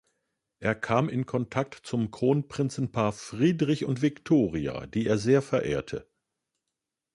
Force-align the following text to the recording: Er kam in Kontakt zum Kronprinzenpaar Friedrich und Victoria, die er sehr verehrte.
Er 0.57 0.73
kam 0.73 1.09
in 1.09 1.27
Kontakt 1.27 1.75
zum 1.85 2.09
Kronprinzenpaar 2.09 3.11
Friedrich 3.11 3.85
und 3.85 4.01
Victoria, 4.01 4.87
die 4.87 5.05
er 5.05 5.19
sehr 5.19 5.43
verehrte. 5.43 6.09